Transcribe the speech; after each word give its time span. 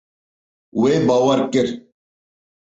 Wê 0.79 0.93
bawer 1.07 1.41
kir. 1.53 1.67